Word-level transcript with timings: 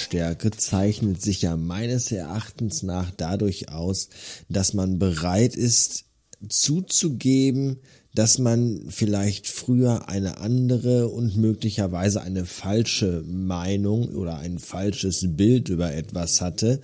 Charakterstärke 0.00 0.50
zeichnet 0.52 1.20
sich 1.20 1.42
ja 1.42 1.56
meines 1.56 2.10
Erachtens 2.10 2.82
nach 2.82 3.10
dadurch 3.16 3.68
aus, 3.68 4.08
dass 4.48 4.72
man 4.72 4.98
bereit 4.98 5.54
ist 5.56 6.04
zuzugeben, 6.48 7.80
dass 8.14 8.38
man 8.38 8.86
vielleicht 8.88 9.46
früher 9.46 10.08
eine 10.08 10.38
andere 10.38 11.08
und 11.08 11.36
möglicherweise 11.36 12.22
eine 12.22 12.46
falsche 12.46 13.22
Meinung 13.26 14.14
oder 14.14 14.38
ein 14.38 14.58
falsches 14.58 15.36
Bild 15.36 15.68
über 15.68 15.92
etwas 15.92 16.40
hatte 16.40 16.80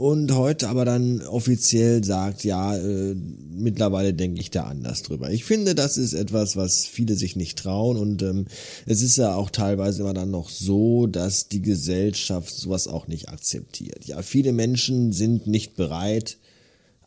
und 0.00 0.32
heute 0.32 0.70
aber 0.70 0.86
dann 0.86 1.20
offiziell 1.20 2.02
sagt, 2.02 2.42
ja, 2.42 2.74
äh, 2.74 3.14
mittlerweile 3.50 4.14
denke 4.14 4.40
ich 4.40 4.50
da 4.50 4.62
anders 4.62 5.02
drüber. 5.02 5.30
Ich 5.30 5.44
finde, 5.44 5.74
das 5.74 5.98
ist 5.98 6.14
etwas, 6.14 6.56
was 6.56 6.86
viele 6.86 7.16
sich 7.16 7.36
nicht 7.36 7.58
trauen 7.58 7.98
und 7.98 8.22
ähm, 8.22 8.46
es 8.86 9.02
ist 9.02 9.18
ja 9.18 9.34
auch 9.34 9.50
teilweise 9.50 10.00
immer 10.00 10.14
dann 10.14 10.30
noch 10.30 10.48
so, 10.48 11.06
dass 11.06 11.48
die 11.48 11.60
Gesellschaft 11.60 12.48
sowas 12.48 12.88
auch 12.88 13.08
nicht 13.08 13.28
akzeptiert. 13.28 14.06
Ja, 14.06 14.22
viele 14.22 14.54
Menschen 14.54 15.12
sind 15.12 15.46
nicht 15.46 15.76
bereit, 15.76 16.38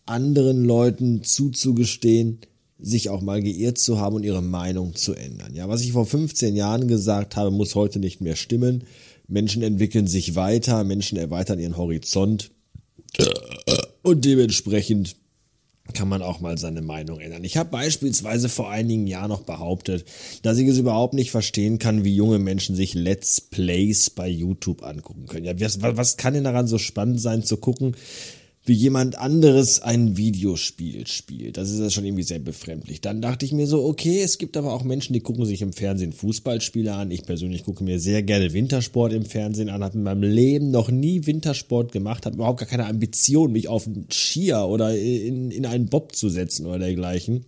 anderen 0.06 0.64
Leuten 0.64 1.24
zuzugestehen, 1.24 2.42
sich 2.78 3.10
auch 3.10 3.22
mal 3.22 3.42
geirrt 3.42 3.80
zu 3.80 4.00
haben 4.00 4.18
und 4.18 4.24
ihre 4.24 4.44
Meinung 4.44 4.94
zu 4.94 5.16
ändern. 5.16 5.56
Ja, 5.56 5.68
was 5.68 5.82
ich 5.82 5.94
vor 5.94 6.06
15 6.06 6.56
Jahren 6.56 6.88
gesagt 6.88 7.38
habe, 7.38 7.50
muss 7.50 7.74
heute 7.74 7.98
nicht 7.98 8.22
mehr 8.22 8.36
stimmen. 8.36 8.84
Menschen 9.28 9.64
entwickeln 9.64 10.06
sich 10.06 10.36
weiter, 10.36 10.84
Menschen 10.84 11.18
erweitern 11.18 11.58
ihren 11.58 11.78
Horizont 11.78 12.52
und 14.02 14.26
dementsprechend 14.26 15.16
kann 15.94 16.08
man 16.08 16.22
auch 16.22 16.40
mal 16.40 16.58
seine 16.58 16.82
Meinung 16.82 17.20
ändern. 17.20 17.44
Ich 17.44 17.58
habe 17.58 17.70
beispielsweise 17.70 18.48
vor 18.48 18.70
einigen 18.70 19.06
Jahren 19.06 19.30
noch 19.30 19.42
behauptet, 19.42 20.06
dass 20.42 20.58
ich 20.58 20.68
es 20.68 20.78
überhaupt 20.78 21.14
nicht 21.14 21.30
verstehen 21.30 21.78
kann, 21.78 22.06
wie 22.06 22.16
junge 22.16 22.40
Menschen 22.40 22.76
sich 22.76 22.94
Let's 22.94 23.42
Plays 23.42 24.10
bei 24.10 24.28
YouTube 24.30 24.84
angucken 24.84 25.26
können. 25.28 25.46
Ja, 25.46 25.60
was, 25.60 25.82
was 25.82 26.18
kann 26.18 26.36
denn 26.36 26.46
daran 26.46 26.68
so 26.68 26.78
spannend 26.78 27.20
sein 27.20 27.44
zu 27.44 27.58
gucken, 27.58 27.96
wie 28.66 28.74
jemand 28.74 29.18
anderes 29.18 29.82
ein 29.82 30.16
Videospiel 30.16 31.06
spielt. 31.08 31.58
Das 31.58 31.70
ist 31.70 31.80
ja 31.80 31.90
schon 31.90 32.06
irgendwie 32.06 32.24
sehr 32.24 32.40
befremdlich. 32.40 33.02
Dann 33.02 33.22
dachte 33.22 33.46
ich 33.46 33.52
mir 33.52 33.68
so, 33.68 33.84
okay, 33.84 34.22
es 34.22 34.38
gibt 34.38 34.56
aber 34.56 34.74
auch 34.74 34.84
Menschen, 34.84 35.12
die 35.12 35.20
gucken 35.20 35.46
sich 35.46 35.62
im 35.62 35.74
Fernsehen 35.74 36.14
Fußballspiele 36.14 36.94
an. 36.94 37.12
Ich 37.12 37.24
persönlich 37.26 37.66
gucke 37.66 37.84
mir 37.84 38.00
sehr 38.00 38.24
gerne 38.24 38.54
Wintersport 38.54 39.12
im 39.12 39.26
Fernsehen 39.26 39.68
an, 39.68 39.84
habe 39.84 39.98
in 39.98 40.04
meinem 40.04 40.24
Leben 40.24 40.72
noch 40.72 40.90
nie 40.90 41.26
Wintersport 41.26 41.92
gemacht, 41.92 42.26
habe 42.26 42.36
überhaupt 42.36 42.60
gar 42.60 42.70
keine 42.70 42.86
Ambition, 42.86 43.52
mich 43.52 43.68
auf 43.68 43.86
einen 43.86 44.08
Skier 44.10 44.66
oder 44.68 44.98
in, 44.98 45.52
in 45.52 45.66
einen 45.66 45.88
Bob 45.88 46.16
zu 46.16 46.30
setzen 46.30 46.66
oder 46.66 46.80
dergleichen. 46.80 47.46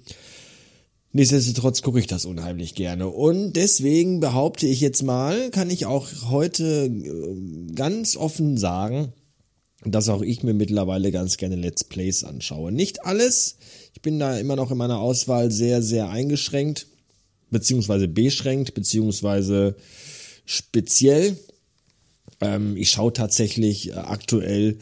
Nichtsdestotrotz 1.14 1.82
gucke 1.82 2.00
ich 2.00 2.08
das 2.08 2.26
unheimlich 2.26 2.76
gerne. 2.76 3.08
Und 3.08 3.54
deswegen 3.54 4.20
behaupte 4.20 4.68
ich 4.68 4.82
jetzt 4.82 5.02
mal, 5.02 5.50
kann 5.52 5.70
ich 5.70 5.86
auch 5.86 6.10
heute 6.30 6.88
äh, 6.88 7.74
ganz 7.74 8.18
offen 8.18 8.58
sagen, 8.58 9.14
dass 9.86 10.10
auch 10.10 10.22
ich 10.22 10.44
mir 10.44 10.54
mittlerweile 10.54 11.12
ganz 11.12 11.38
gerne 11.38 11.56
Let's 11.56 11.84
Plays 11.84 12.24
anschaue. 12.24 12.72
Nicht 12.72 13.06
alles. 13.06 13.58
Ich 13.94 14.02
bin 14.02 14.20
da 14.20 14.38
immer 14.38 14.56
noch 14.56 14.72
in 14.72 14.78
meiner 14.78 15.00
Auswahl 15.00 15.52
sehr, 15.52 15.82
sehr 15.82 16.10
eingeschränkt, 16.10 16.88
beziehungsweise 17.52 18.08
beschränkt, 18.08 18.74
beziehungsweise 18.74 19.76
speziell. 20.46 21.38
Ähm, 22.42 22.76
ich 22.78 22.90
schaue 22.90 23.14
tatsächlich 23.14 23.90
äh, 23.90 23.94
aktuell 23.94 24.80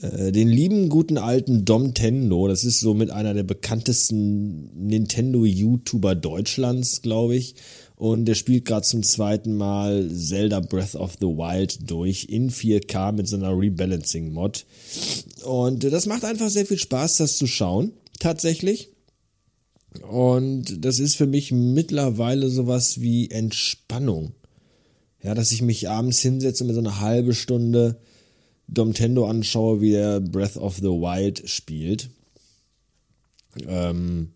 äh, 0.00 0.32
den 0.32 0.48
lieben 0.48 0.88
guten 0.88 1.18
alten 1.18 1.64
Dom 1.64 1.94
Tendo. 1.94 2.48
Das 2.48 2.64
ist 2.64 2.80
so 2.80 2.94
mit 2.94 3.10
einer 3.10 3.34
der 3.34 3.42
bekanntesten 3.42 4.70
Nintendo-YouTuber 4.86 6.14
Deutschlands, 6.14 7.02
glaube 7.02 7.36
ich. 7.36 7.54
Und 7.98 8.26
der 8.26 8.36
spielt 8.36 8.64
gerade 8.64 8.86
zum 8.86 9.02
zweiten 9.02 9.56
Mal 9.56 10.08
Zelda 10.14 10.60
Breath 10.60 10.94
of 10.94 11.16
the 11.20 11.26
Wild 11.26 11.90
durch 11.90 12.26
in 12.30 12.48
4K 12.48 13.10
mit 13.10 13.26
seiner 13.26 13.58
Rebalancing-Mod. 13.58 14.66
Und 15.42 15.82
das 15.82 16.06
macht 16.06 16.24
einfach 16.24 16.48
sehr 16.48 16.64
viel 16.64 16.78
Spaß, 16.78 17.16
das 17.16 17.36
zu 17.36 17.48
schauen. 17.48 17.90
Tatsächlich. 18.20 18.90
Und 20.08 20.84
das 20.84 21.00
ist 21.00 21.16
für 21.16 21.26
mich 21.26 21.50
mittlerweile 21.50 22.48
sowas 22.50 23.00
wie 23.00 23.32
Entspannung. 23.32 24.32
Ja, 25.20 25.34
dass 25.34 25.50
ich 25.50 25.62
mich 25.62 25.88
abends 25.88 26.20
hinsetze 26.20 26.62
und 26.62 26.68
mir 26.68 26.74
so 26.74 26.80
eine 26.80 27.00
halbe 27.00 27.34
Stunde 27.34 27.98
Domtendo 28.68 29.26
anschaue, 29.26 29.80
wie 29.80 29.90
der 29.90 30.20
Breath 30.20 30.56
of 30.56 30.76
the 30.76 30.84
Wild 30.84 31.48
spielt. 31.50 32.10
Ähm, 33.66 34.30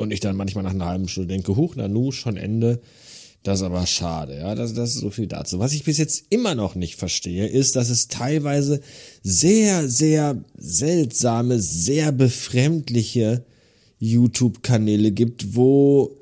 und 0.00 0.12
ich 0.12 0.20
dann 0.20 0.36
manchmal 0.36 0.64
nach 0.64 0.70
einer 0.70 0.86
halben 0.86 1.08
Stunde 1.08 1.28
denke, 1.28 1.56
huch, 1.56 1.76
Nanu, 1.76 2.10
schon 2.10 2.36
Ende. 2.36 2.80
Das 3.42 3.60
ist 3.60 3.64
aber 3.64 3.86
schade, 3.86 4.36
ja, 4.38 4.54
das, 4.54 4.74
das 4.74 4.94
ist 4.94 5.00
so 5.00 5.10
viel 5.10 5.26
dazu. 5.26 5.58
Was 5.58 5.72
ich 5.72 5.84
bis 5.84 5.98
jetzt 5.98 6.24
immer 6.30 6.54
noch 6.54 6.74
nicht 6.74 6.96
verstehe, 6.96 7.46
ist, 7.46 7.76
dass 7.76 7.88
es 7.88 8.08
teilweise 8.08 8.80
sehr, 9.22 9.88
sehr 9.88 10.42
seltsame, 10.58 11.58
sehr 11.58 12.12
befremdliche 12.12 13.44
YouTube-Kanäle 13.98 15.12
gibt, 15.12 15.54
wo 15.54 16.16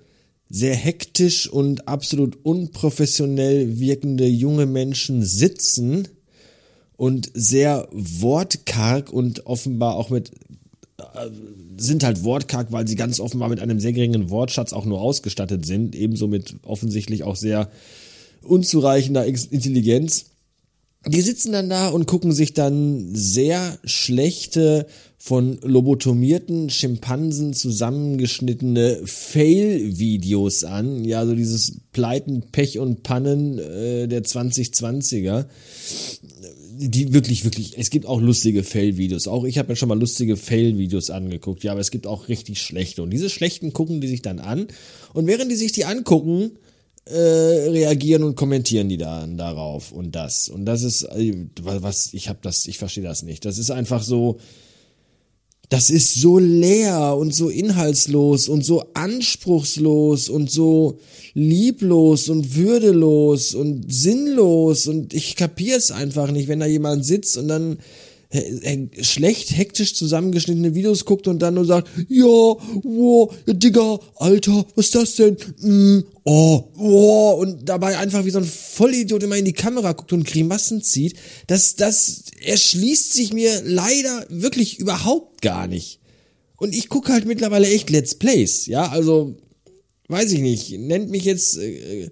sehr 0.49 0.75
hektisch 0.75 1.49
und 1.49 1.89
absolut 1.89 2.45
unprofessionell 2.45 3.79
wirkende 3.79 4.27
junge 4.27 4.67
Menschen 4.67 5.25
sitzen 5.25 6.09
und 6.97 7.31
sehr 7.35 7.89
wortkarg 7.93 9.13
und 9.13 9.47
offenbar 9.47 9.97
auch 9.97 10.11
mit 10.11 10.31
sind 11.77 12.03
halt 12.03 12.25
wortkarg, 12.25 12.73
weil 12.73 12.89
sie 12.89 12.97
ganz 12.97 13.21
offenbar 13.21 13.49
mit 13.49 13.61
einem 13.61 13.79
sehr 13.81 13.93
geringen 13.93 14.31
Wortschatz 14.31 14.73
auch 14.73 14.85
nur 14.85 15.01
ausgestattet 15.01 15.65
sind, 15.65 15.95
ebenso 15.95 16.27
mit 16.27 16.57
offensichtlich 16.63 17.23
auch 17.23 17.37
sehr 17.37 17.71
unzureichender 18.43 19.25
Intelligenz. 19.25 20.27
Die 21.07 21.21
sitzen 21.21 21.53
dann 21.53 21.71
da 21.71 21.89
und 21.89 22.07
gucken 22.07 22.33
sich 22.33 22.55
dann 22.55 23.15
sehr 23.15 23.79
schlechte, 23.85 24.87
von 25.21 25.59
lobotomierten 25.63 26.71
Schimpansen 26.71 27.53
zusammengeschnittene 27.53 29.01
Fail-Videos 29.05 30.63
an. 30.63 31.05
Ja, 31.05 31.27
so 31.27 31.35
dieses 31.35 31.81
Pleiten, 31.93 32.45
Pech 32.53 32.79
und 32.79 33.03
Pannen 33.03 33.59
äh, 33.59 34.07
der 34.07 34.23
2020er 34.23 35.47
die 36.79 37.13
wirklich, 37.13 37.45
wirklich, 37.45 37.77
es 37.77 37.91
gibt 37.91 38.07
auch 38.07 38.21
lustige 38.21 38.63
Fail-Videos. 38.63 39.27
Auch 39.27 39.45
ich 39.45 39.59
habe 39.59 39.71
mir 39.71 39.77
schon 39.77 39.89
mal 39.89 39.99
lustige 39.99 40.37
Fail-Videos 40.37 41.11
angeguckt, 41.11 41.65
ja, 41.65 41.73
aber 41.73 41.81
es 41.81 41.91
gibt 41.91 42.07
auch 42.07 42.29
richtig 42.29 42.63
schlechte. 42.63 43.03
Und 43.03 43.11
diese 43.11 43.31
schlechten 43.31 43.73
gucken 43.73 44.01
die 44.01 44.09
sich 44.09 44.23
dann 44.23 44.39
an. 44.39 44.69
Und 45.13 45.27
während 45.27 45.51
die 45.51 45.57
sich 45.57 45.73
die 45.73 45.85
angucken, 45.85 46.53
äh, 47.05 47.71
reagieren 47.71 48.23
und 48.23 48.37
kommentieren 48.37 48.89
die 48.89 48.99
dann 48.99 49.37
darauf 49.37 49.93
und 49.93 50.15
das. 50.15 50.49
Und 50.49 50.67
das 50.67 50.83
ist, 50.83 51.03
äh, 51.05 51.47
was, 51.61 52.15
ich 52.15 52.29
habe 52.29 52.39
das, 52.43 52.67
ich 52.67 52.79
verstehe 52.79 53.05
das 53.05 53.23
nicht. 53.23 53.45
Das 53.45 53.59
ist 53.59 53.71
einfach 53.71 54.03
so, 54.03 54.39
das 55.69 55.91
ist 55.91 56.15
so 56.15 56.39
leer 56.39 57.15
und 57.17 57.35
so 57.35 57.51
inhaltslos 57.51 58.49
und 58.49 58.65
so 58.65 58.85
anspruchslos 58.95 60.31
und 60.31 60.51
so 60.51 60.99
lieblos 61.35 62.29
und 62.31 62.57
würdelos 62.57 63.55
und 63.55 63.93
sinnlos 63.93 64.87
und 64.87 65.13
ich 65.13 65.37
kapier's 65.37 65.91
einfach 65.91 66.31
nicht, 66.31 66.49
wenn 66.49 66.61
da 66.61 66.67
jemand 66.67 67.05
sitzt 67.05 67.37
und 67.37 67.49
dann 67.49 67.79
schlecht 69.01 69.57
hektisch 69.57 69.95
zusammengeschnittene 69.95 70.75
Videos 70.75 71.07
guckt 71.07 71.29
und 71.29 71.39
dann 71.39 71.55
nur 71.55 71.65
sagt, 71.65 71.89
ja, 72.09 72.27
wow, 72.27 73.35
Digga, 73.47 73.99
Alter, 74.17 74.67
was 74.75 74.87
ist 74.87 74.95
das 74.95 75.15
denn? 75.15 75.37
Mm, 75.61 76.05
oh, 76.25 76.65
oh, 76.77 77.39
und 77.41 77.67
dabei 77.67 77.97
einfach 77.97 78.27
wie 78.27 78.31
so 78.31 78.39
ein 78.39 78.45
Vollidiot 78.45 79.23
immer 79.23 79.37
in 79.37 79.47
die 79.47 79.55
Kamera 79.55 79.93
guckt 79.93 80.13
und 80.13 80.27
Grimassen 80.27 80.83
zieht, 80.83 81.15
das, 81.47 81.77
das 81.77 82.25
erschließt 82.45 83.15
sich 83.15 83.33
mir 83.33 83.63
leider 83.65 84.27
wirklich 84.29 84.79
überhaupt 84.79 85.41
gar 85.41 85.67
nicht. 85.67 86.01
Und 86.59 86.75
ich 86.75 86.91
gucke 86.91 87.13
halt 87.13 87.25
mittlerweile 87.25 87.69
echt 87.69 87.89
Let's 87.89 88.15
Plays, 88.17 88.67
ja, 88.67 88.89
also, 88.89 89.37
weiß 90.09 90.33
ich 90.33 90.41
nicht, 90.41 90.79
nennt 90.79 91.09
mich 91.09 91.25
jetzt 91.25 91.57
äh, 91.57 92.11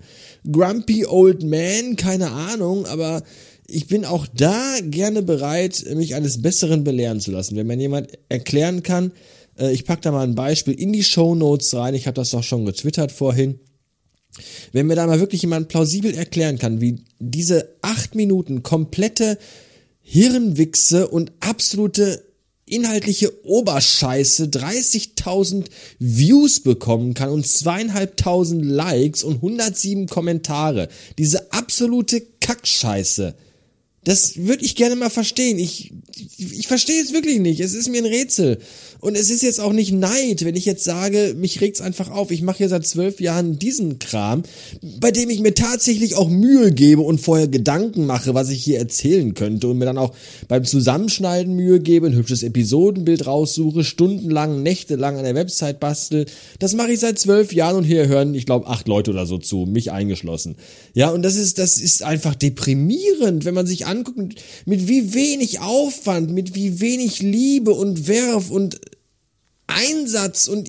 Grumpy 0.50 1.04
Old 1.04 1.42
Man, 1.42 1.96
keine 1.96 2.30
Ahnung, 2.30 2.86
aber 2.86 3.22
ich 3.68 3.86
bin 3.88 4.04
auch 4.04 4.26
da 4.32 4.76
gerne 4.82 5.22
bereit, 5.22 5.84
mich 5.94 6.14
eines 6.14 6.42
Besseren 6.42 6.84
belehren 6.84 7.20
zu 7.20 7.30
lassen. 7.32 7.56
Wenn 7.56 7.66
mir 7.66 7.76
jemand 7.76 8.10
erklären 8.28 8.82
kann, 8.82 9.12
äh, 9.58 9.72
ich 9.72 9.84
packe 9.84 10.02
da 10.02 10.12
mal 10.12 10.22
ein 10.26 10.34
Beispiel 10.34 10.74
in 10.74 10.92
die 10.92 11.04
Show 11.04 11.34
Notes 11.34 11.74
rein, 11.74 11.94
ich 11.94 12.06
habe 12.06 12.14
das 12.14 12.30
doch 12.30 12.42
schon 12.42 12.64
getwittert 12.64 13.12
vorhin. 13.12 13.58
Wenn 14.72 14.86
mir 14.86 14.96
da 14.96 15.06
mal 15.06 15.20
wirklich 15.20 15.42
jemand 15.42 15.68
plausibel 15.68 16.14
erklären 16.14 16.58
kann, 16.58 16.80
wie 16.80 17.04
diese 17.18 17.76
acht 17.80 18.14
Minuten 18.14 18.62
komplette 18.62 19.38
Hirnwichse 20.02 21.08
und 21.08 21.32
absolute 21.40 22.22
inhaltliche 22.66 23.32
Oberscheiße 23.44 24.44
30.000 24.46 25.66
Views 25.98 26.60
bekommen 26.60 27.14
kann 27.14 27.30
und 27.30 27.46
zweieinhalbtausend 27.46 28.64
Likes 28.64 29.22
und 29.22 29.36
107 29.36 30.06
Kommentare. 30.06 30.88
Diese 31.16 31.52
absolute 31.52 32.20
Kackscheiße 32.40 33.34
Das 34.06 34.36
würde 34.36 34.64
ich 34.64 34.76
gerne 34.76 34.94
mal 34.94 35.10
verstehen. 35.10 35.58
Ich, 35.58 35.92
ich 36.38 36.68
verstehe 36.68 37.02
es 37.02 37.12
wirklich 37.12 37.40
nicht. 37.40 37.58
Es 37.58 37.74
ist 37.74 37.88
mir 37.88 37.98
ein 37.98 38.06
Rätsel. 38.06 38.58
Und 39.00 39.16
es 39.16 39.30
ist 39.30 39.42
jetzt 39.42 39.60
auch 39.60 39.72
nicht 39.72 39.92
Neid, 39.92 40.44
wenn 40.44 40.56
ich 40.56 40.64
jetzt 40.64 40.84
sage, 40.84 41.34
mich 41.36 41.60
regt's 41.60 41.80
einfach 41.80 42.10
auf. 42.10 42.30
Ich 42.30 42.40
mache 42.40 42.58
hier 42.58 42.68
seit 42.68 42.86
zwölf 42.86 43.20
Jahren 43.20 43.58
diesen 43.58 43.98
Kram, 43.98 44.44
bei 45.00 45.10
dem 45.10 45.28
ich 45.28 45.40
mir 45.40 45.54
tatsächlich 45.54 46.14
auch 46.14 46.28
Mühe 46.28 46.72
gebe 46.72 47.02
und 47.02 47.20
vorher 47.20 47.48
Gedanken 47.48 48.06
mache, 48.06 48.32
was 48.32 48.48
ich 48.48 48.62
hier 48.62 48.78
erzählen 48.78 49.34
könnte 49.34 49.68
und 49.68 49.78
mir 49.78 49.84
dann 49.84 49.98
auch 49.98 50.14
beim 50.48 50.64
Zusammenschneiden 50.64 51.54
Mühe 51.54 51.80
gebe, 51.80 52.06
ein 52.06 52.14
hübsches 52.14 52.42
Episodenbild 52.42 53.26
raussuche, 53.26 53.82
stundenlang, 53.84 54.62
nächtelang 54.62 55.18
an 55.18 55.24
der 55.24 55.34
Website 55.34 55.80
bastel. 55.80 56.26
Das 56.58 56.74
mache 56.74 56.92
ich 56.92 57.00
seit 57.00 57.18
zwölf 57.18 57.52
Jahren 57.52 57.76
und 57.76 57.84
hier 57.84 58.06
hören, 58.06 58.34
ich 58.34 58.46
glaube, 58.46 58.68
acht 58.68 58.88
Leute 58.88 59.10
oder 59.10 59.26
so 59.26 59.38
zu, 59.38 59.66
mich 59.66 59.90
eingeschlossen. 59.92 60.54
Ja, 60.94 61.10
und 61.10 61.22
das 61.22 61.36
ist, 61.36 61.58
das 61.58 61.76
ist 61.76 62.02
einfach 62.02 62.36
deprimierend, 62.36 63.44
wenn 63.44 63.54
man 63.54 63.66
sich 63.66 63.86
anguckt, 63.86 63.95
mit, 64.14 64.42
mit 64.64 64.88
wie 64.88 65.14
wenig 65.14 65.60
Aufwand, 65.60 66.30
mit 66.30 66.54
wie 66.54 66.80
wenig 66.80 67.20
Liebe 67.20 67.72
und 67.72 68.08
Werf 68.08 68.50
und 68.50 68.80
Einsatz 69.66 70.48
und 70.48 70.68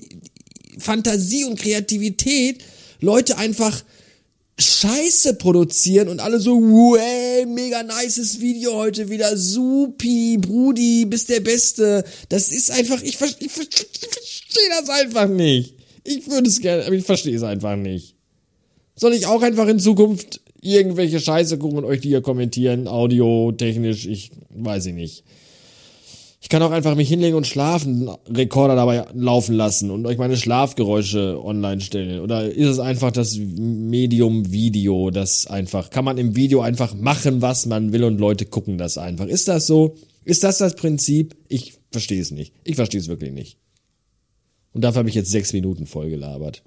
Fantasie 0.78 1.44
und 1.44 1.58
Kreativität 1.58 2.62
Leute 3.00 3.38
einfach 3.38 3.84
Scheiße 4.60 5.34
produzieren 5.34 6.08
und 6.08 6.18
alle 6.18 6.40
so, 6.40 6.60
wow, 6.60 7.46
mega 7.46 7.84
nices 7.84 8.40
Video 8.40 8.74
heute 8.74 9.08
wieder, 9.08 9.36
supi, 9.36 10.36
Brudi, 10.36 11.04
bist 11.04 11.28
der 11.28 11.38
Beste. 11.38 12.04
Das 12.28 12.48
ist 12.48 12.72
einfach, 12.72 13.00
ich, 13.02 13.20
ich, 13.20 13.40
ich 13.40 13.52
verstehe 13.52 14.68
das 14.80 14.88
einfach 14.90 15.28
nicht. 15.28 15.74
Ich 16.02 16.28
würde 16.28 16.48
es 16.48 16.60
gerne, 16.60 16.84
aber 16.86 16.96
ich 16.96 17.04
verstehe 17.04 17.36
es 17.36 17.44
einfach 17.44 17.76
nicht. 17.76 18.16
Soll 18.96 19.12
ich 19.12 19.26
auch 19.26 19.42
einfach 19.42 19.68
in 19.68 19.78
Zukunft 19.78 20.40
irgendwelche 20.60 21.20
Scheiße 21.20 21.58
gucken 21.58 21.78
und 21.78 21.84
euch 21.84 22.00
die 22.00 22.08
hier 22.08 22.22
kommentieren, 22.22 22.88
audio, 22.88 23.52
technisch, 23.52 24.06
ich 24.06 24.30
weiß 24.50 24.86
ich 24.86 24.94
nicht. 24.94 25.24
Ich 26.40 26.48
kann 26.48 26.62
auch 26.62 26.70
einfach 26.70 26.94
mich 26.94 27.08
hinlegen 27.08 27.36
und 27.36 27.48
schlafen, 27.48 28.08
Rekorder 28.28 28.76
dabei 28.76 29.06
laufen 29.12 29.54
lassen 29.54 29.90
und 29.90 30.06
euch 30.06 30.18
meine 30.18 30.36
Schlafgeräusche 30.36 31.38
online 31.44 31.80
stellen. 31.80 32.20
Oder 32.20 32.48
ist 32.48 32.68
es 32.68 32.78
einfach 32.78 33.10
das 33.10 33.36
Medium 33.36 34.52
Video, 34.52 35.10
das 35.10 35.48
einfach, 35.48 35.90
kann 35.90 36.04
man 36.04 36.16
im 36.16 36.36
Video 36.36 36.60
einfach 36.60 36.94
machen, 36.94 37.42
was 37.42 37.66
man 37.66 37.92
will 37.92 38.04
und 38.04 38.18
Leute 38.18 38.46
gucken 38.46 38.78
das 38.78 38.98
einfach. 38.98 39.26
Ist 39.26 39.48
das 39.48 39.66
so? 39.66 39.96
Ist 40.24 40.44
das 40.44 40.58
das 40.58 40.76
Prinzip? 40.76 41.36
Ich 41.48 41.74
verstehe 41.90 42.22
es 42.22 42.30
nicht. 42.30 42.52
Ich 42.62 42.76
verstehe 42.76 43.00
es 43.00 43.08
wirklich 43.08 43.32
nicht. 43.32 43.58
Und 44.72 44.82
dafür 44.82 45.00
habe 45.00 45.08
ich 45.08 45.16
jetzt 45.16 45.30
sechs 45.30 45.52
Minuten 45.52 45.86
voll 45.86 46.08
gelabert. 46.08 46.62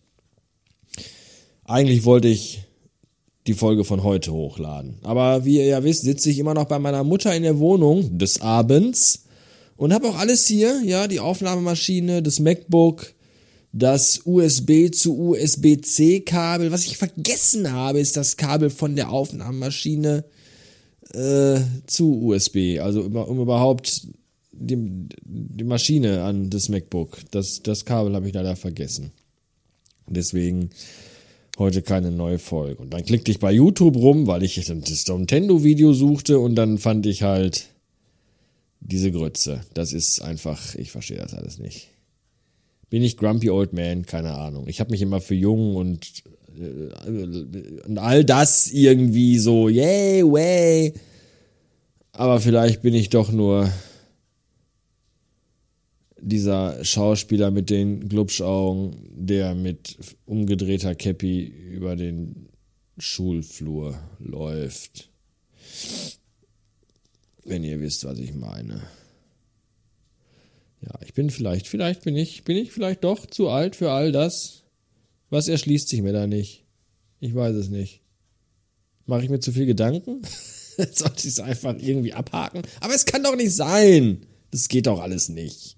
Eigentlich 1.63 2.03
wollte 2.03 2.27
ich 2.27 2.63
die 3.47 3.53
Folge 3.53 3.83
von 3.83 4.03
heute 4.03 4.31
hochladen. 4.31 4.95
Aber 5.03 5.45
wie 5.45 5.57
ihr 5.57 5.65
ja 5.65 5.83
wisst, 5.83 6.03
sitze 6.03 6.29
ich 6.29 6.39
immer 6.39 6.53
noch 6.53 6.65
bei 6.65 6.79
meiner 6.79 7.03
Mutter 7.03 7.35
in 7.35 7.43
der 7.43 7.59
Wohnung 7.59 8.17
des 8.17 8.41
Abends 8.41 9.23
und 9.77 9.93
habe 9.93 10.09
auch 10.09 10.17
alles 10.17 10.47
hier, 10.47 10.81
ja, 10.85 11.07
die 11.07 11.19
Aufnahmemaschine, 11.19 12.21
das 12.21 12.39
MacBook, 12.39 13.13
das 13.73 14.21
USB 14.25 14.91
zu 14.93 15.17
USB-C 15.17 16.21
Kabel. 16.21 16.71
Was 16.71 16.85
ich 16.85 16.97
vergessen 16.97 17.71
habe, 17.71 17.99
ist 17.99 18.15
das 18.17 18.38
Kabel 18.38 18.69
von 18.69 18.95
der 18.95 19.09
Aufnahmemaschine 19.09 20.25
äh, 21.13 21.59
zu 21.88 22.21
USB, 22.21 22.79
also 22.79 23.01
um 23.01 23.39
überhaupt 23.39 24.07
die, 24.51 25.07
die 25.23 25.63
Maschine 25.63 26.23
an 26.23 26.49
das 26.49 26.69
MacBook. 26.69 27.17
Das, 27.31 27.63
das 27.63 27.85
Kabel 27.85 28.13
habe 28.13 28.27
ich 28.27 28.33
leider 28.33 28.55
vergessen. 28.55 29.11
Deswegen 30.07 30.69
heute 31.61 31.81
keine 31.81 32.11
neue 32.11 32.39
Folge. 32.39 32.81
Und 32.81 32.93
dann 32.93 33.05
klickte 33.05 33.31
ich 33.31 33.39
bei 33.39 33.51
YouTube 33.51 33.95
rum, 33.95 34.27
weil 34.27 34.43
ich 34.43 34.55
das 34.55 34.67
Nintendo-Video 34.69 35.93
suchte 35.93 36.39
und 36.39 36.55
dann 36.55 36.77
fand 36.77 37.05
ich 37.05 37.23
halt 37.23 37.67
diese 38.81 39.11
Grütze. 39.11 39.61
Das 39.73 39.93
ist 39.93 40.21
einfach, 40.21 40.75
ich 40.75 40.91
verstehe 40.91 41.19
das 41.19 41.33
alles 41.33 41.59
nicht. 41.59 41.87
Bin 42.89 43.03
ich 43.03 43.15
Grumpy 43.15 43.49
Old 43.49 43.71
Man? 43.73 44.05
Keine 44.05 44.33
Ahnung. 44.33 44.67
Ich 44.67 44.79
habe 44.81 44.91
mich 44.91 45.01
immer 45.01 45.21
für 45.21 45.35
jung 45.35 45.75
und, 45.75 46.23
äh, 46.59 47.85
und 47.85 47.97
all 47.97 48.25
das 48.25 48.69
irgendwie 48.69 49.37
so, 49.37 49.69
yay, 49.69 50.23
way. 50.23 50.93
Aber 52.11 52.41
vielleicht 52.41 52.81
bin 52.81 52.93
ich 52.93 53.09
doch 53.09 53.31
nur 53.31 53.71
dieser 56.21 56.83
Schauspieler 56.85 57.51
mit 57.51 57.69
den 57.69 58.07
Glubschaugen, 58.07 58.95
der 59.12 59.56
mit 59.56 59.97
umgedrehter 60.25 60.95
Käppi 60.95 61.44
über 61.44 61.95
den 61.95 62.50
Schulflur 62.97 64.00
läuft. 64.19 65.09
Wenn 67.44 67.63
ihr 67.63 67.79
wisst, 67.79 68.06
was 68.06 68.19
ich 68.19 68.33
meine. 68.33 68.81
Ja, 70.81 71.00
ich 71.03 71.13
bin 71.13 71.29
vielleicht, 71.29 71.68
vielleicht 71.68 72.03
bin 72.03 72.15
ich, 72.15 72.44
bin 72.44 72.57
ich 72.57 72.71
vielleicht 72.71 73.03
doch 73.03 73.25
zu 73.25 73.50
alt 73.50 73.75
für 73.75 73.91
all 73.91 74.12
das. 74.12 74.63
Was 75.29 75.47
erschließt 75.47 75.89
sich 75.89 76.01
mir 76.01 76.13
da 76.13 76.27
nicht? 76.27 76.65
Ich 77.19 77.33
weiß 77.33 77.56
es 77.56 77.69
nicht. 77.69 78.01
Mache 79.06 79.24
ich 79.24 79.29
mir 79.29 79.39
zu 79.39 79.51
viel 79.51 79.65
Gedanken? 79.65 80.21
Sollte 80.91 81.19
ich 81.19 81.33
es 81.33 81.39
einfach 81.39 81.75
irgendwie 81.79 82.13
abhaken? 82.13 82.62
Aber 82.79 82.94
es 82.94 83.06
kann 83.06 83.24
doch 83.24 83.35
nicht 83.35 83.53
sein. 83.53 84.25
Das 84.51 84.67
geht 84.67 84.88
doch 84.88 85.00
alles 85.00 85.29
nicht. 85.29 85.77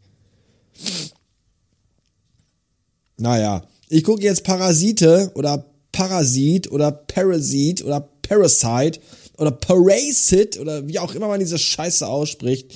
Naja, 3.17 3.67
ich 3.89 4.03
gucke 4.03 4.23
jetzt 4.23 4.43
Parasite 4.43 5.31
oder 5.35 5.65
Parasit 5.91 6.71
oder 6.71 6.91
Parasit 6.91 7.83
oder 7.83 8.01
Parasite 8.21 8.99
oder 9.37 9.51
Paracit 9.51 10.59
oder 10.59 10.87
wie 10.87 10.99
auch 10.99 11.15
immer 11.15 11.27
man 11.27 11.39
diese 11.39 11.59
Scheiße 11.59 12.07
ausspricht. 12.07 12.73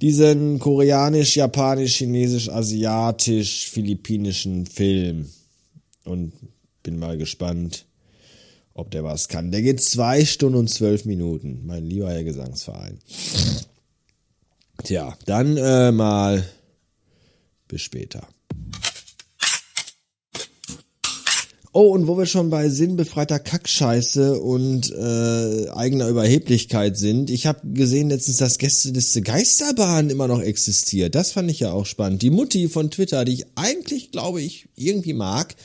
Diesen 0.00 0.58
koreanisch, 0.58 1.36
japanisch, 1.36 1.96
chinesisch, 1.96 2.48
asiatisch, 2.48 3.70
philippinischen 3.70 4.66
Film. 4.66 5.28
Und 6.04 6.32
bin 6.82 6.98
mal 6.98 7.16
gespannt, 7.16 7.86
ob 8.74 8.90
der 8.90 9.04
was 9.04 9.28
kann. 9.28 9.50
Der 9.50 9.62
geht 9.62 9.80
zwei 9.80 10.24
Stunden 10.24 10.58
und 10.58 10.68
zwölf 10.68 11.04
Minuten. 11.04 11.62
Mein 11.64 11.86
lieber 11.86 12.10
Herr 12.10 12.24
Gesangsverein. 12.24 12.98
Tja, 14.82 15.16
dann 15.26 15.56
äh, 15.56 15.92
mal 15.92 16.44
bis 17.74 17.82
später. 17.82 18.28
Oh, 21.72 21.88
und 21.88 22.06
wo 22.06 22.16
wir 22.16 22.26
schon 22.26 22.50
bei 22.50 22.68
sinnbefreiter 22.68 23.40
Kackscheiße 23.40 24.38
und 24.38 24.92
äh, 24.92 25.70
eigener 25.70 26.06
Überheblichkeit 26.06 26.96
sind, 26.96 27.30
ich 27.30 27.48
habe 27.48 27.66
gesehen 27.66 28.10
letztens, 28.10 28.36
dass 28.36 28.58
Gästeliste 28.58 29.22
Geisterbahn 29.22 30.08
immer 30.08 30.28
noch 30.28 30.40
existiert. 30.40 31.16
Das 31.16 31.32
fand 31.32 31.50
ich 31.50 31.58
ja 31.58 31.72
auch 31.72 31.84
spannend. 31.84 32.22
Die 32.22 32.30
Mutti 32.30 32.68
von 32.68 32.92
Twitter, 32.92 33.24
die 33.24 33.32
ich 33.32 33.46
eigentlich, 33.56 34.12
glaube 34.12 34.40
ich, 34.40 34.68
irgendwie 34.76 35.14
mag, 35.14 35.56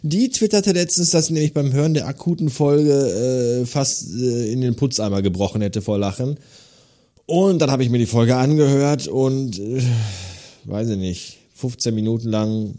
die 0.00 0.30
twitterte 0.30 0.72
letztens, 0.72 1.10
dass 1.10 1.26
sie 1.26 1.34
nämlich 1.34 1.52
beim 1.52 1.74
Hören 1.74 1.92
der 1.92 2.06
akuten 2.06 2.48
Folge 2.48 3.60
äh, 3.60 3.66
fast 3.66 4.08
äh, 4.14 4.50
in 4.50 4.62
den 4.62 4.74
Putzeimer 4.74 5.20
gebrochen 5.20 5.60
hätte 5.60 5.82
vor 5.82 5.98
Lachen. 5.98 6.38
Und 7.26 7.58
dann 7.58 7.70
habe 7.70 7.82
ich 7.82 7.90
mir 7.90 7.98
die 7.98 8.06
Folge 8.06 8.36
angehört 8.36 9.06
und 9.06 9.58
äh, 9.58 9.82
weiß 10.64 10.90
ich 10.90 10.96
nicht, 10.96 11.37
15 11.58 11.94
Minuten 11.94 12.28
lang 12.28 12.78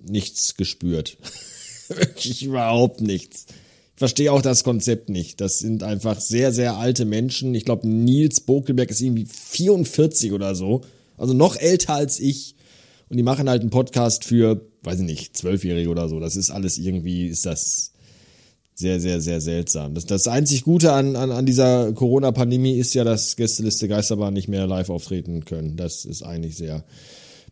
nichts 0.00 0.56
gespürt. 0.56 1.18
Wirklich 1.88 2.44
überhaupt 2.44 3.00
nichts. 3.00 3.46
Ich 3.94 3.98
verstehe 3.98 4.32
auch 4.32 4.42
das 4.42 4.64
Konzept 4.64 5.08
nicht. 5.08 5.40
Das 5.40 5.58
sind 5.58 5.82
einfach 5.82 6.20
sehr, 6.20 6.52
sehr 6.52 6.76
alte 6.76 7.04
Menschen. 7.04 7.54
Ich 7.54 7.64
glaube, 7.64 7.88
Nils 7.88 8.40
Bokelberg 8.40 8.90
ist 8.90 9.00
irgendwie 9.00 9.26
44 9.26 10.32
oder 10.32 10.54
so. 10.54 10.82
Also 11.16 11.34
noch 11.34 11.56
älter 11.56 11.94
als 11.94 12.20
ich. 12.20 12.54
Und 13.08 13.16
die 13.16 13.22
machen 13.22 13.48
halt 13.48 13.60
einen 13.60 13.70
Podcast 13.70 14.24
für, 14.24 14.68
weiß 14.82 15.00
ich 15.00 15.06
nicht, 15.06 15.36
Zwölfjährige 15.36 15.90
oder 15.90 16.08
so. 16.08 16.20
Das 16.20 16.36
ist 16.36 16.50
alles 16.50 16.78
irgendwie, 16.78 17.26
ist 17.26 17.44
das 17.44 17.93
sehr, 18.74 19.00
sehr, 19.00 19.20
sehr 19.20 19.40
seltsam. 19.40 19.94
Das, 19.94 20.06
das 20.06 20.26
einzig 20.26 20.64
Gute 20.64 20.92
an, 20.92 21.16
an, 21.16 21.30
an 21.30 21.46
dieser 21.46 21.92
Corona-Pandemie 21.92 22.78
ist 22.78 22.94
ja, 22.94 23.04
dass 23.04 23.36
Gästeliste 23.36 23.88
Geisterbahn 23.88 24.34
nicht 24.34 24.48
mehr 24.48 24.66
live 24.66 24.90
auftreten 24.90 25.44
können. 25.44 25.76
Das 25.76 26.04
ist 26.04 26.22
eigentlich 26.22 26.56
sehr, 26.56 26.84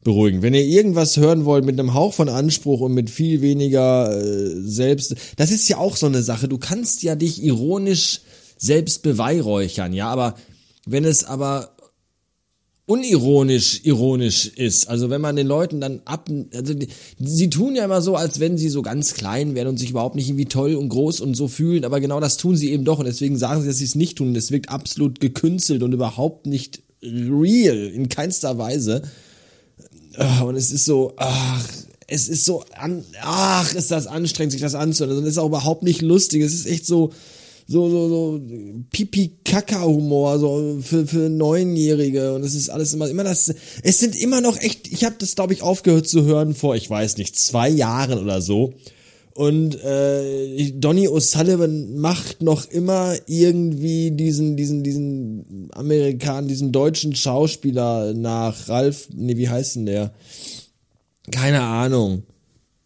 beruhigen. 0.04 0.42
Wenn 0.42 0.54
ihr 0.54 0.64
irgendwas 0.64 1.16
hören 1.16 1.44
wollt 1.44 1.64
mit 1.64 1.78
einem 1.78 1.94
Hauch 1.94 2.12
von 2.14 2.28
Anspruch 2.28 2.80
und 2.80 2.92
mit 2.92 3.10
viel 3.10 3.40
weniger 3.40 4.20
äh, 4.20 4.60
selbst, 4.60 5.14
das 5.36 5.50
ist 5.50 5.68
ja 5.68 5.78
auch 5.78 5.96
so 5.96 6.06
eine 6.06 6.22
Sache. 6.22 6.48
Du 6.48 6.58
kannst 6.58 7.02
ja 7.02 7.14
dich 7.14 7.42
ironisch 7.42 8.20
selbst 8.56 9.02
beweihräuchern, 9.02 9.92
ja, 9.92 10.08
aber 10.08 10.34
wenn 10.86 11.04
es 11.04 11.24
aber 11.24 11.71
unironisch 12.86 13.80
ironisch 13.84 14.46
ist, 14.46 14.88
also 14.88 15.08
wenn 15.08 15.20
man 15.20 15.36
den 15.36 15.46
Leuten 15.46 15.80
dann 15.80 16.02
ab, 16.04 16.28
also 16.52 16.74
die, 16.74 16.88
sie 17.18 17.48
tun 17.48 17.76
ja 17.76 17.84
immer 17.84 18.02
so, 18.02 18.16
als 18.16 18.40
wenn 18.40 18.58
sie 18.58 18.68
so 18.68 18.82
ganz 18.82 19.14
klein 19.14 19.54
wären 19.54 19.68
und 19.68 19.78
sich 19.78 19.90
überhaupt 19.90 20.16
nicht 20.16 20.28
irgendwie 20.28 20.46
toll 20.46 20.74
und 20.74 20.88
groß 20.88 21.20
und 21.20 21.34
so 21.34 21.46
fühlen, 21.46 21.84
aber 21.84 22.00
genau 22.00 22.18
das 22.18 22.38
tun 22.38 22.56
sie 22.56 22.72
eben 22.72 22.84
doch 22.84 22.98
und 22.98 23.06
deswegen 23.06 23.38
sagen 23.38 23.62
sie, 23.62 23.68
dass 23.68 23.78
sie 23.78 23.84
es 23.84 23.94
nicht 23.94 24.18
tun. 24.18 24.34
Das 24.34 24.50
wirkt 24.50 24.68
absolut 24.68 25.20
gekünstelt 25.20 25.82
und 25.84 25.92
überhaupt 25.92 26.46
nicht 26.46 26.82
real 27.02 27.90
in 27.94 28.08
keinster 28.08 28.58
Weise. 28.58 29.02
Ah, 30.16 30.42
und 30.42 30.56
es 30.56 30.72
ist 30.72 30.84
so, 30.84 31.14
ach, 31.16 31.68
es 32.06 32.28
ist 32.28 32.44
so, 32.44 32.64
an, 32.76 33.04
ach, 33.22 33.74
ist 33.74 33.90
das 33.90 34.06
anstrengend, 34.06 34.52
sich 34.52 34.60
das 34.60 34.74
anzuhören. 34.74 35.18
Und 35.18 35.24
es 35.24 35.30
ist 35.30 35.38
auch 35.38 35.46
überhaupt 35.46 35.82
nicht 35.82 36.02
lustig. 36.02 36.42
Es 36.42 36.52
ist 36.52 36.66
echt 36.66 36.84
so, 36.84 37.10
so, 37.66 37.88
so, 37.88 38.08
so 38.08 38.40
Pipi-Kaka-Humor, 38.90 40.38
so 40.38 40.78
für, 40.82 41.06
für 41.06 41.28
Neunjährige 41.28 42.34
und 42.34 42.42
es 42.42 42.54
ist 42.54 42.70
alles 42.70 42.94
immer, 42.94 43.08
immer 43.08 43.24
das, 43.24 43.54
es 43.82 43.98
sind 43.98 44.16
immer 44.16 44.40
noch 44.40 44.58
echt, 44.58 44.88
ich 44.92 45.04
habe 45.04 45.16
das 45.18 45.34
glaube 45.34 45.52
ich 45.52 45.62
aufgehört 45.62 46.08
zu 46.08 46.24
hören 46.24 46.54
vor, 46.54 46.76
ich 46.76 46.88
weiß 46.88 47.16
nicht, 47.18 47.38
zwei 47.38 47.68
Jahren 47.68 48.18
oder 48.18 48.40
so. 48.40 48.74
Und 49.34 49.82
äh, 49.82 50.72
Donny 50.72 51.08
O'Sullivan 51.08 51.96
macht 51.96 52.42
noch 52.42 52.66
immer 52.70 53.14
irgendwie 53.26 54.10
diesen, 54.10 54.58
diesen, 54.58 54.82
diesen 54.82 55.70
Amerikaner, 55.72 56.48
diesen 56.48 56.70
deutschen 56.70 57.14
Schauspieler 57.14 58.12
nach 58.12 58.68
Ralf, 58.68 59.08
nee, 59.14 59.38
wie 59.38 59.48
heißt 59.48 59.76
denn 59.76 59.86
der? 59.86 60.12
Keine 61.30 61.62
Ahnung 61.62 62.24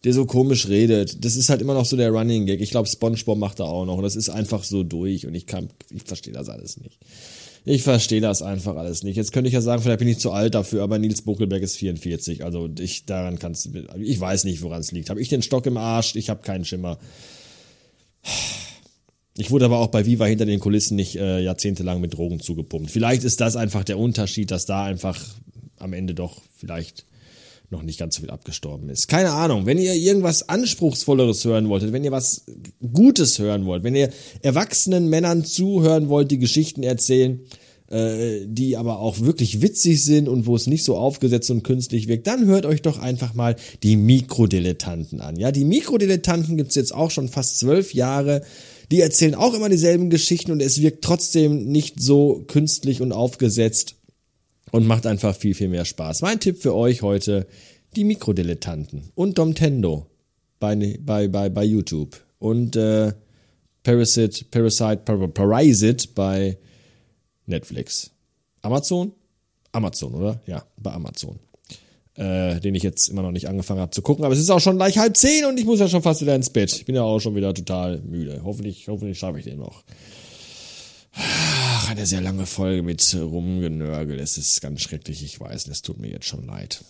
der 0.07 0.13
so 0.13 0.25
komisch 0.25 0.69
redet. 0.69 1.25
Das 1.25 1.35
ist 1.35 1.49
halt 1.49 1.61
immer 1.61 1.73
noch 1.73 1.83
so 1.83 1.97
der 1.97 2.11
Running 2.11 2.45
Gag. 2.45 2.61
Ich 2.61 2.71
glaube, 2.71 2.87
SpongeBob 2.87 3.37
macht 3.37 3.59
da 3.59 3.65
auch 3.65 3.85
noch. 3.85 3.97
Und 3.97 4.03
das 4.03 4.15
ist 4.15 4.29
einfach 4.29 4.63
so 4.63 4.83
durch 4.83 5.27
und 5.27 5.35
ich 5.35 5.47
kann, 5.47 5.67
ich 5.93 6.03
verstehe 6.03 6.31
das 6.33 6.47
alles 6.47 6.77
nicht. 6.77 6.97
Ich 7.65 7.83
verstehe 7.83 8.21
das 8.21 8.41
einfach 8.41 8.77
alles 8.77 9.03
nicht. 9.03 9.17
Jetzt 9.17 9.33
könnte 9.33 9.49
ich 9.49 9.53
ja 9.53 9.59
sagen, 9.59 9.81
vielleicht 9.81 9.99
bin 9.99 10.07
ich 10.07 10.19
zu 10.19 10.31
alt 10.31 10.55
dafür, 10.55 10.81
aber 10.81 10.97
Nils 10.97 11.23
Buckelberg 11.23 11.61
ist 11.61 11.75
44. 11.75 12.45
Also 12.45 12.69
ich, 12.79 13.05
daran 13.05 13.37
kannst 13.37 13.65
du, 13.65 13.83
ich 14.01 14.17
weiß 14.17 14.45
nicht, 14.45 14.61
woran 14.61 14.79
es 14.79 14.93
liegt. 14.93 15.09
Habe 15.09 15.19
ich 15.19 15.27
den 15.27 15.41
Stock 15.41 15.65
im 15.65 15.75
Arsch? 15.75 16.15
Ich 16.15 16.29
habe 16.29 16.41
keinen 16.41 16.63
Schimmer. 16.63 16.97
Ich 19.35 19.51
wurde 19.51 19.65
aber 19.65 19.79
auch 19.79 19.87
bei 19.87 20.05
Viva 20.05 20.23
hinter 20.23 20.45
den 20.45 20.61
Kulissen 20.61 20.95
nicht 20.95 21.17
äh, 21.17 21.41
jahrzehntelang 21.41 21.99
mit 21.99 22.13
Drogen 22.13 22.39
zugepumpt. 22.39 22.89
Vielleicht 22.89 23.25
ist 23.25 23.41
das 23.41 23.57
einfach 23.57 23.83
der 23.83 23.99
Unterschied, 23.99 24.51
dass 24.51 24.65
da 24.65 24.85
einfach 24.85 25.21
am 25.75 25.91
Ende 25.91 26.13
doch 26.13 26.41
vielleicht 26.55 27.03
noch 27.69 27.83
nicht 27.83 27.99
ganz 27.99 28.15
so 28.15 28.21
viel 28.21 28.29
abgestorben 28.29 28.89
ist. 28.89 29.07
Keine 29.07 29.31
Ahnung, 29.31 29.65
wenn 29.65 29.77
ihr 29.77 29.93
irgendwas 29.93 30.47
Anspruchsvolleres 30.47 31.43
hören 31.43 31.67
wolltet, 31.67 31.91
wenn 31.91 32.03
ihr 32.03 32.11
was 32.11 32.45
Gutes 32.93 33.39
hören 33.39 33.65
wollt, 33.65 33.83
wenn 33.83 33.95
ihr 33.95 34.09
erwachsenen 34.41 35.09
Männern 35.09 35.43
zuhören 35.43 36.07
wollt, 36.07 36.31
die 36.31 36.39
Geschichten 36.39 36.83
erzählen, 36.83 37.41
äh, 37.89 38.45
die 38.45 38.77
aber 38.77 38.99
auch 38.99 39.19
wirklich 39.19 39.61
witzig 39.61 40.03
sind 40.03 40.29
und 40.29 40.45
wo 40.45 40.55
es 40.55 40.67
nicht 40.67 40.85
so 40.85 40.97
aufgesetzt 40.97 41.51
und 41.51 41.63
künstlich 41.63 42.07
wirkt, 42.07 42.27
dann 42.27 42.45
hört 42.45 42.65
euch 42.65 42.81
doch 42.81 42.99
einfach 42.99 43.33
mal 43.33 43.57
die 43.83 43.97
Mikrodilettanten 43.97 45.19
an. 45.19 45.35
Ja, 45.35 45.51
die 45.51 45.65
Mikrodilettanten 45.65 46.55
gibt's 46.55 46.75
jetzt 46.75 46.93
auch 46.93 47.11
schon 47.11 47.27
fast 47.27 47.59
zwölf 47.59 47.93
Jahre. 47.93 48.43
Die 48.91 49.01
erzählen 49.01 49.35
auch 49.35 49.53
immer 49.53 49.67
dieselben 49.67 50.09
Geschichten 50.09 50.51
und 50.51 50.61
es 50.61 50.81
wirkt 50.81 51.03
trotzdem 51.03 51.65
nicht 51.65 52.01
so 52.01 52.45
künstlich 52.47 53.01
und 53.01 53.11
aufgesetzt 53.11 53.96
und 54.71 54.85
macht 54.85 55.05
einfach 55.05 55.35
viel, 55.35 55.53
viel 55.53 55.69
mehr 55.69 55.85
Spaß. 55.85 56.21
Mein 56.21 56.39
Tipp 56.39 56.61
für 56.61 56.75
euch 56.75 57.01
heute, 57.01 57.47
die 57.95 58.03
Mikrodilettanten 58.03 59.11
und 59.15 59.37
Domtendo 59.37 60.07
bei, 60.59 60.75
bei, 60.99 61.27
bei, 61.27 61.49
bei 61.49 61.63
YouTube 61.63 62.17
und 62.39 62.75
äh, 62.75 63.13
Parasite, 63.83 64.45
Parasite, 64.51 64.97
Par 64.97 65.27
Parasite 65.29 66.09
bei 66.13 66.57
Netflix. 67.45 68.11
Amazon? 68.61 69.13
Amazon, 69.71 70.13
oder? 70.13 70.41
Ja, 70.45 70.65
bei 70.77 70.91
Amazon. 70.91 71.39
Äh, 72.15 72.59
den 72.59 72.73
ich 72.73 72.83
jetzt 72.83 73.09
immer 73.09 73.21
noch 73.21 73.31
nicht 73.31 73.47
angefangen 73.47 73.79
habe 73.79 73.91
zu 73.91 74.01
gucken, 74.01 74.25
aber 74.25 74.33
es 74.33 74.39
ist 74.39 74.49
auch 74.49 74.59
schon 74.59 74.77
gleich 74.77 74.97
halb 74.97 75.15
zehn 75.15 75.45
und 75.45 75.59
ich 75.59 75.65
muss 75.65 75.79
ja 75.79 75.87
schon 75.87 76.01
fast 76.01 76.21
wieder 76.21 76.35
ins 76.35 76.49
Bett. 76.49 76.73
Ich 76.73 76.85
bin 76.85 76.95
ja 76.95 77.03
auch 77.03 77.19
schon 77.19 77.35
wieder 77.35 77.53
total 77.53 78.01
müde. 78.01 78.41
Hoffentlich, 78.43 78.87
hoffentlich 78.87 79.19
schaffe 79.19 79.37
ich 79.37 79.45
den 79.45 79.59
noch. 79.59 79.83
Eine 81.87 82.05
sehr 82.05 82.19
lange 82.19 82.45
Folge 82.45 82.83
mit 82.83 83.15
Rumgenörgel. 83.15 84.19
Es 84.19 84.37
ist 84.37 84.59
ganz 84.61 84.81
schrecklich, 84.81 85.23
ich 85.23 85.39
weiß. 85.39 85.67
Es 85.67 85.81
tut 85.81 85.99
mir 85.99 86.09
jetzt 86.09 86.25
schon 86.25 86.45
leid. 86.45 86.83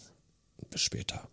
Bis 0.72 0.82
später. 0.82 1.28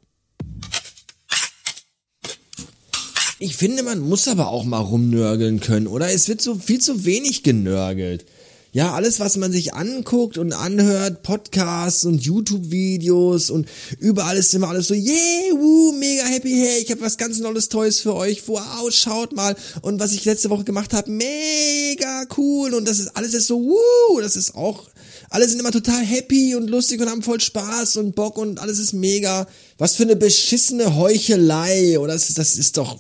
Ich 3.39 3.57
finde, 3.57 3.83
man 3.83 4.01
muss 4.01 4.29
aber 4.29 4.49
auch 4.49 4.65
mal 4.65 4.81
rumnörgeln 4.81 5.61
können, 5.61 5.87
oder? 5.87 6.13
Es 6.13 6.29
wird 6.29 6.43
so 6.43 6.57
viel 6.57 6.81
zu 6.81 7.07
wenig 7.07 7.43
genörgelt 7.43 8.27
ja, 8.75 8.93
alles, 8.93 9.21
was 9.21 9.37
man 9.37 9.53
sich 9.53 9.73
anguckt 9.75 10.37
und 10.37 10.53
anhört, 10.53 11.23
Podcasts 11.23 12.05
und 12.05 12.25
YouTube-Videos 12.25 13.51
und 13.51 13.69
überall 14.01 14.37
ist 14.37 14.53
immer 14.53 14.69
alles 14.69 14.89
so, 14.89 14.95
yeah, 14.95 15.53
woo, 15.53 15.93
mega 15.93 16.25
happy, 16.25 16.51
hey, 16.51 16.83
ich 16.83 16.91
habe 16.91 17.01
was 17.01 17.17
ganz 17.17 17.39
Neues, 17.39 17.69
Toys 17.69 18.01
für 18.01 18.17
euch, 18.17 18.49
wow, 18.49 18.91
schaut 18.91 19.33
mal. 19.33 19.55
Und 19.83 20.01
was 20.01 20.11
ich 20.11 20.25
letzte 20.25 20.51
Woche 20.51 20.65
gemacht 20.65 20.93
habe, 20.93 21.09
mega 21.09 22.25
cool 22.37 22.75
und 22.75 22.89
das 22.89 22.99
ist 22.99 23.17
alles 23.17 23.33
ist 23.33 23.47
so, 23.47 23.61
woo, 23.61 24.21
das 24.21 24.35
ist 24.35 24.57
auch, 24.57 24.89
alle 25.31 25.49
sind 25.49 25.61
immer 25.61 25.71
total 25.71 26.05
happy 26.05 26.57
und 26.57 26.69
lustig 26.69 27.01
und 27.01 27.09
haben 27.09 27.23
voll 27.23 27.41
Spaß 27.41 27.99
und 27.99 28.17
Bock 28.17 28.39
und 28.39 28.59
alles 28.59 28.81
ist 28.81 28.93
mega. 28.93 29.47
Was 29.79 29.95
für 29.95 30.03
eine 30.03 30.17
beschissene 30.17 30.97
Heuchelei, 30.97 32.01
oder 32.01 32.15
das, 32.15 32.35
das 32.35 32.57
ist 32.57 32.77
doch, 32.77 32.99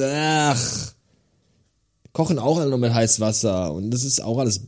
ach 0.00 0.94
kochen 2.14 2.38
auch 2.38 2.58
alle 2.58 2.68
nur 2.68 2.78
mit 2.78 2.92
heißem 2.92 3.24
Wasser 3.24 3.72
und 3.72 3.90
das 3.90 4.04
ist 4.04 4.22
auch 4.22 4.38
alles 4.38 4.60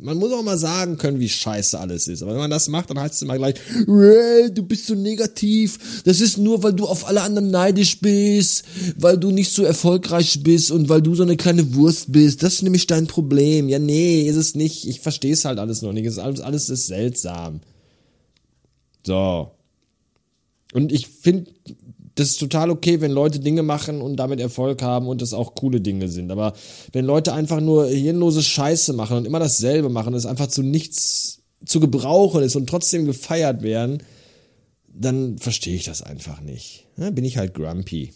man 0.00 0.18
muss 0.18 0.32
auch 0.32 0.42
mal 0.42 0.58
sagen 0.58 0.98
können, 0.98 1.20
wie 1.20 1.28
scheiße 1.28 1.78
alles 1.78 2.08
ist. 2.08 2.22
Aber 2.22 2.32
wenn 2.32 2.40
man 2.40 2.50
das 2.50 2.68
macht, 2.68 2.90
dann 2.90 2.98
heißt 2.98 3.14
es 3.14 3.22
immer 3.22 3.36
gleich, 3.36 3.54
du 3.86 4.62
bist 4.62 4.86
so 4.86 4.94
negativ. 4.94 6.02
Das 6.04 6.20
ist 6.20 6.38
nur, 6.38 6.62
weil 6.62 6.72
du 6.72 6.86
auf 6.86 7.06
alle 7.06 7.22
anderen 7.22 7.50
neidisch 7.50 8.00
bist, 8.00 8.64
weil 8.96 9.18
du 9.18 9.30
nicht 9.30 9.52
so 9.52 9.62
erfolgreich 9.62 10.42
bist 10.42 10.70
und 10.70 10.88
weil 10.88 11.02
du 11.02 11.14
so 11.14 11.22
eine 11.22 11.36
kleine 11.36 11.74
Wurst 11.74 12.12
bist. 12.12 12.42
Das 12.42 12.54
ist 12.54 12.62
nämlich 12.62 12.86
dein 12.86 13.06
Problem. 13.06 13.68
Ja, 13.68 13.78
nee, 13.78 14.22
ist 14.22 14.36
es 14.36 14.54
nicht. 14.54 14.86
Ich 14.86 15.00
verstehe 15.00 15.32
es 15.32 15.44
halt 15.44 15.58
alles 15.58 15.82
noch 15.82 15.92
nicht. 15.92 16.06
Es 16.06 16.14
ist 16.14 16.18
alles, 16.18 16.40
alles 16.40 16.70
ist 16.70 16.86
seltsam. 16.86 17.60
So. 19.06 19.50
Und 20.72 20.90
ich 20.90 21.06
finde, 21.08 21.50
das 22.14 22.30
ist 22.30 22.38
total 22.38 22.70
okay, 22.70 23.00
wenn 23.00 23.10
Leute 23.10 23.40
Dinge 23.40 23.62
machen 23.62 24.02
und 24.02 24.16
damit 24.16 24.40
Erfolg 24.40 24.82
haben 24.82 25.06
und 25.06 25.22
das 25.22 25.32
auch 25.32 25.54
coole 25.54 25.80
Dinge 25.80 26.08
sind. 26.08 26.30
Aber 26.30 26.52
wenn 26.92 27.04
Leute 27.04 27.32
einfach 27.32 27.60
nur 27.60 27.86
hirnlose 27.86 28.42
Scheiße 28.42 28.92
machen 28.92 29.16
und 29.16 29.24
immer 29.24 29.38
dasselbe 29.38 29.88
machen, 29.88 30.12
das 30.12 30.26
einfach 30.26 30.48
zu 30.48 30.62
nichts 30.62 31.42
zu 31.64 31.80
gebrauchen 31.80 32.42
ist 32.42 32.56
und 32.56 32.68
trotzdem 32.68 33.06
gefeiert 33.06 33.62
werden, 33.62 34.02
dann 34.88 35.38
verstehe 35.38 35.74
ich 35.74 35.84
das 35.84 36.02
einfach 36.02 36.40
nicht. 36.40 36.86
Ja, 36.96 37.10
bin 37.10 37.24
ich 37.24 37.38
halt 37.38 37.54
grumpy. 37.54 38.12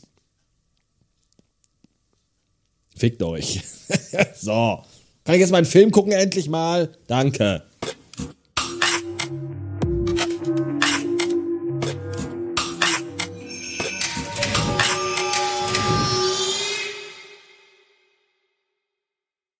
Fickt 2.94 3.22
euch. 3.22 3.62
so. 4.40 4.80
Kann 5.24 5.34
ich 5.34 5.40
jetzt 5.40 5.52
meinen 5.52 5.64
Film 5.64 5.90
gucken 5.90 6.12
endlich 6.12 6.48
mal? 6.48 6.92
Danke. 7.06 7.62